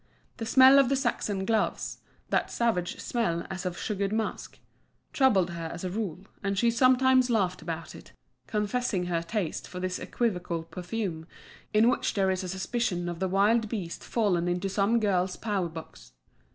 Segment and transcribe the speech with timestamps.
[0.37, 5.91] The smell of the Saxon gloves—that savage smell as of sugared musk—troubled her as a
[5.91, 8.11] rule; and she sometimes laughed about it,
[8.47, 11.27] confessing her taste for this equivocal perfume,
[11.71, 16.13] in which there is a suspicion of the wild beast fallen into some girl's powderbox.